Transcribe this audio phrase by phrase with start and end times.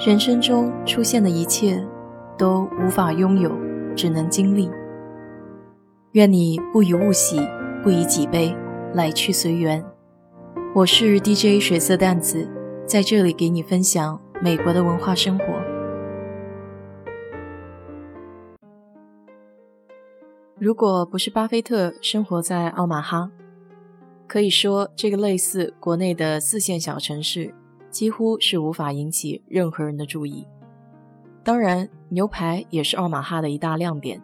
[0.00, 1.86] 人生中出现的一切，
[2.38, 3.54] 都无法拥有，
[3.94, 4.70] 只能经历。
[6.12, 7.38] 愿你不以物喜，
[7.82, 8.56] 不以己悲，
[8.94, 9.84] 来去随缘。
[10.74, 12.48] 我是 DJ 水色淡子，
[12.86, 15.44] 在这里给你分享美国的文化生活。
[20.58, 23.30] 如果不是巴菲特生活在奥马哈，
[24.26, 27.54] 可以说这个类似国内的四线小城市。
[27.90, 30.46] 几乎是无法引起任何人的注意。
[31.42, 34.22] 当然，牛排也是奥马哈的一大亮点。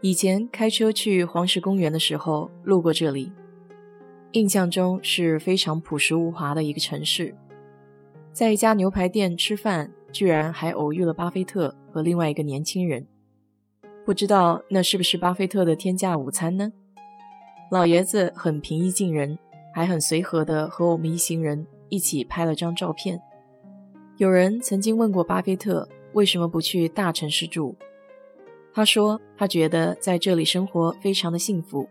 [0.00, 3.32] 以前开车去黄石公园的时候，路过这里，
[4.32, 7.34] 印象中是非常朴实无华的一个城市。
[8.32, 13.06] 在一家牛排店吃饭，居然还偶遇了巴菲特和另外一个年轻人。
[14.04, 16.72] 不知道那是不是巴菲特的天价午餐呢？
[17.70, 19.38] 老爷子很平易近人，
[19.74, 21.66] 还很随和的和我们一行人。
[21.92, 23.20] 一起拍了张照片。
[24.16, 27.76] 有人曾经问过巴菲特为什么不去大城市住，
[28.72, 31.86] 他说他觉得在这里生活非常的幸福。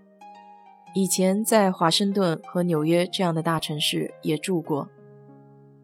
[0.96, 4.90] 以前在华盛顿和纽约这样的大城市也住过，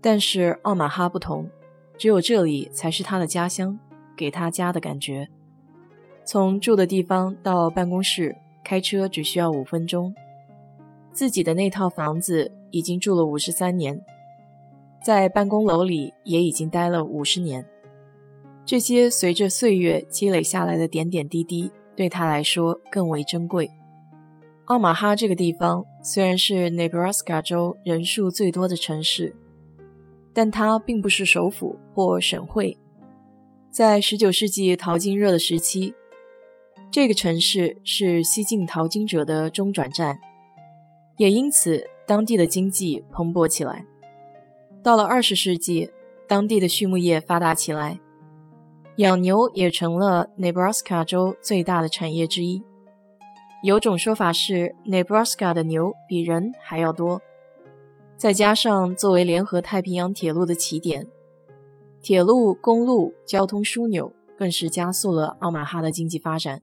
[0.02, 1.48] 但是奥马哈不同，
[1.96, 3.78] 只有这里才是他的家乡，
[4.16, 5.30] 给他家的感觉。
[6.26, 10.16] 从住的地方到办公室开车只需要五分钟。
[11.18, 14.00] 自己的那套房子已经住了五十三年，
[15.04, 17.66] 在办公楼里也已经待了五十年。
[18.64, 23.68] 这些随着岁月积累下来的点点滴滴，对他来说更为珍贵。
[24.66, 29.36] 奥马哈这个地方虽然是 Nebraska 州人数最多的城市，
[30.36, 32.78] 但它并不是首府或省会。
[33.72, 35.96] 在19世纪淘金热的时期，
[36.92, 40.20] 这个城市是西进淘金者的中转站。
[41.18, 43.86] 也因此，当地的经济蓬勃起来。
[44.84, 45.92] 到了二十世纪，
[46.28, 48.00] 当地的畜牧业发达起来，
[48.98, 52.64] 养牛也成了 Nebraska 州最大的产业之一。
[53.64, 57.22] 有种说法是，Nebraska 的牛比人还要多。
[58.16, 61.08] 再加上作为联合太平洋铁路的起点，
[62.02, 66.62] 铁路、公路交通枢纽更是加速了奥马哈的经济发展。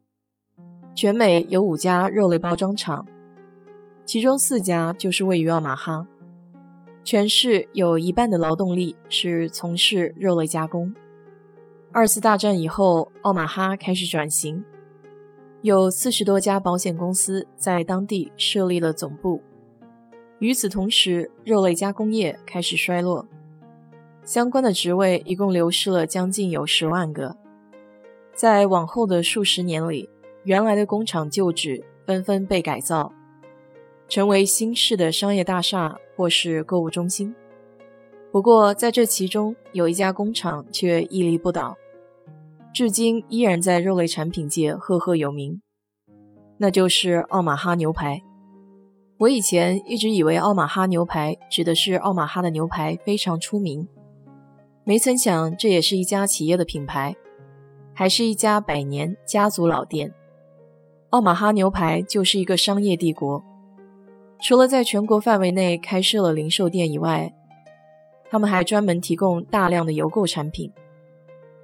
[0.94, 3.04] 全美有五家肉类包装厂。
[4.04, 6.06] 其中四家就是位于奥马哈，
[7.03, 10.94] 全市有一半的劳动力是从事肉类加工。
[11.91, 14.62] 二次大战以后，奥马哈开始转型，
[15.62, 19.43] 有四十多家保险公司在当地设立了总部。
[20.38, 23.26] 与此同时，肉类加工业开始衰落，
[24.22, 27.34] 相关的职位一共流失了将近有十万个。
[28.34, 30.10] 在往后的数十年里，
[30.43, 33.10] 原来的工厂旧址纷纷被改造。
[34.09, 37.34] 成为新式的商业大厦或是购物中心。
[38.31, 41.76] 不过，在这其中有一家工厂却屹立不倒，
[42.72, 45.62] 至今依然在肉类产品界赫赫有名，
[46.59, 48.22] 那就是奥马哈牛排。
[49.19, 53.87] 我以前一直以为奥马哈牛排指的是奥马哈的牛排非常出名，
[54.82, 57.14] 没曾想这也是一家企业的品牌，
[57.94, 60.12] 还是一家百年家族老店。
[61.10, 63.44] 奥马哈牛排就是一个商业帝国。
[64.44, 67.32] 除了在全国范围内开设了零售店以外，
[68.28, 70.71] 他们还专门提供大量的邮购产品，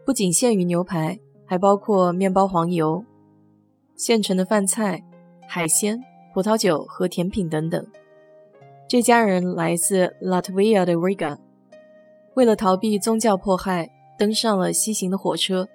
[0.07, 3.05] 不仅限于牛排，还包括面包黄油、
[3.97, 5.05] 现成的饭菜、
[5.47, 6.03] 海鲜、
[6.33, 7.87] 葡萄酒和甜品等等。
[8.89, 11.37] 这家人来自拉脱维亚的 Riga，
[12.33, 15.69] 为了逃避宗教迫害，登上了西行的火车。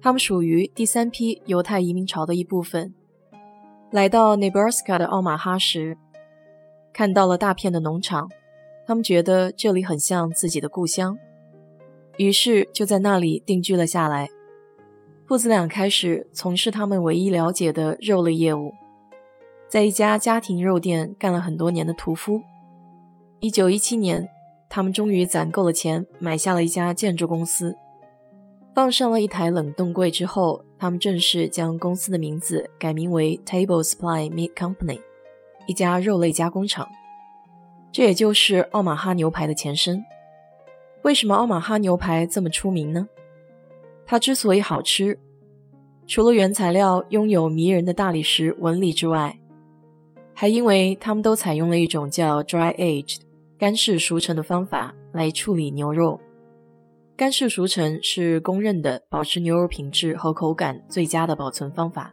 [0.00, 2.94] 他们属于第三批犹太移民潮的一部分，
[3.90, 5.98] 来到 Nebraska 的奥马哈时。
[6.96, 8.30] 看到了大片的农场，
[8.86, 11.18] 他们觉得这里很像自己的故乡，
[12.16, 14.30] 于是就在那里定居了下来。
[15.26, 18.72] 父子俩开始从事他们唯一了解的肉类业务，
[19.68, 22.40] 在一家家庭肉店干了很多年的屠夫。
[23.40, 24.26] 一九一七年，
[24.70, 27.76] 他们终于攒够了钱，买下了一家建筑公司，
[28.74, 35.02] 放上了一台冷冻柜之后，他们正式将公司的名字改名为 Table Supply Meat Company。
[35.66, 36.88] 一家肉类加工厂，
[37.92, 40.04] 这也就是奥马哈牛排的前身。
[41.02, 43.08] 为什么奥马哈牛排这么出名呢？
[44.06, 45.18] 它之所以好吃，
[46.06, 49.38] 除了原材料拥有迷人的大理石纹理之外，
[50.34, 53.20] 还因为他们都采用了一种叫 dry aged
[53.58, 56.20] 干式熟成的方法来处理牛肉。
[57.16, 62.12] 干式熟成是公认的保持牛肉品质和口感最佳的保存方法。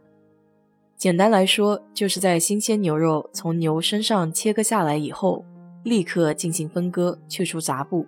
[0.96, 5.44] 简单来说，就是在新鲜牛肉从牛身上切割下来以后，
[5.82, 8.06] 立刻进行分割，去除杂布。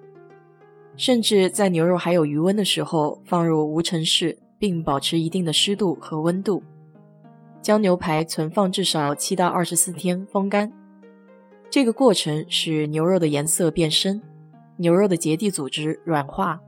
[0.96, 6.62] 甚至在牛肉还有余温的时候放入无尘室，并保持一定的湿度和温度，
[7.60, 10.72] 将牛排存放至少七到二十四天风干。
[11.68, 14.22] 这个过程使牛肉的颜色变深，
[14.76, 16.58] 牛肉的结缔组织软化，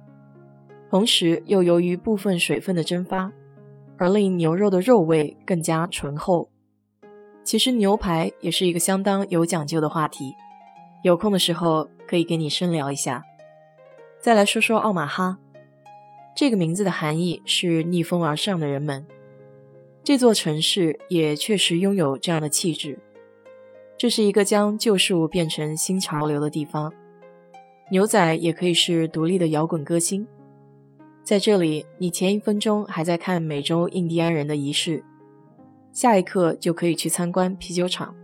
[0.91, 3.33] 同时又由于部分水分的蒸发，
[3.99, 6.49] 而令牛肉的肉味更加醇厚。
[7.45, 10.35] 其实牛排也是一个相当有讲究的话题，
[11.03, 13.25] 有空的时候可以跟你深聊一下。
[14.21, 15.39] 再来说说奥马哈，
[16.37, 19.07] 这个名字的含义是逆风而上的人们。
[20.05, 22.99] 这座城市也确实拥有这样的气质。
[23.97, 26.93] 这是一个将旧事物变成新潮流的地方。
[27.91, 30.27] 牛仔也可以是独立的摇滚歌星。
[31.29, 35.05] 在这里，你前一分钟还在看美洲印第安人的仪式，
[35.93, 38.15] 下一刻就可以去参观啤酒厂。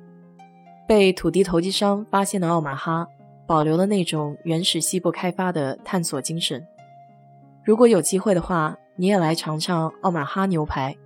[0.89, 3.07] 被土地投机商发现的奥马哈，
[3.47, 6.67] 保留了那种原始西部开发的探索精神。
[7.63, 10.97] 如果有机会的话，你也来尝尝奥马哈牛排，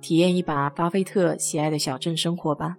[0.00, 2.78] 体验一把巴菲特喜爱的小镇生活吧。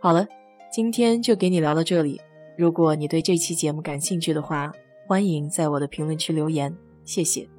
[0.00, 0.26] 好了。
[0.72, 2.20] 今天就给你聊到这里。
[2.56, 4.72] 如果你对这期节目感兴趣的话，
[5.06, 7.57] 欢迎在我的评论区留言，谢谢。